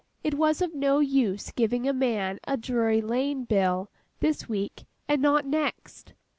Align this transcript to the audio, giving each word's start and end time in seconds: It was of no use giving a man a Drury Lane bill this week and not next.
It 0.23 0.33
was 0.33 0.63
of 0.63 0.73
no 0.73 0.97
use 0.97 1.51
giving 1.51 1.87
a 1.87 1.93
man 1.93 2.39
a 2.47 2.57
Drury 2.57 3.01
Lane 3.01 3.43
bill 3.43 3.91
this 4.19 4.49
week 4.49 4.85
and 5.07 5.21
not 5.21 5.45
next. 5.45 6.13